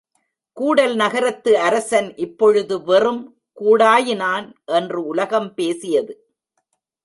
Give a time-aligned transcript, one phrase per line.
[0.53, 3.37] கூடல் நகரத்து அரசன் இப்பொழுது வெறும்
[3.61, 6.13] கூடாயினான் என்று உலகம் பேசியது.